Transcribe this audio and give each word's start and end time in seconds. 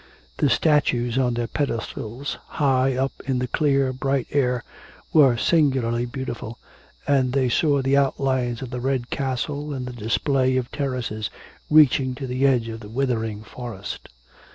The 0.37 0.49
statues 0.49 1.19
on 1.19 1.35
their 1.35 1.45
pedestals, 1.45 2.39
high 2.47 2.95
up 2.95 3.11
in 3.27 3.37
the 3.37 3.45
clear, 3.45 3.93
bright 3.93 4.25
air, 4.31 4.63
were 5.13 5.37
singularly 5.37 6.07
beautiful, 6.07 6.57
and 7.07 7.33
they 7.33 7.49
saw 7.49 7.83
the 7.83 7.97
outlines 7.97 8.63
of 8.63 8.71
the 8.71 8.81
red 8.81 9.11
castle 9.11 9.71
and 9.73 9.85
the 9.85 9.93
display 9.93 10.57
of 10.57 10.71
terraces 10.71 11.29
reaching 11.69 12.15
to 12.15 12.25
the 12.25 12.47
edge 12.47 12.67
of 12.67 12.79
the 12.79 12.89
withering 12.89 13.43
forest. 13.43 14.09